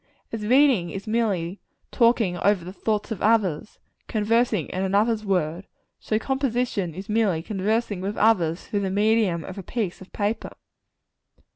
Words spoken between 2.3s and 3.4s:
over the thoughts of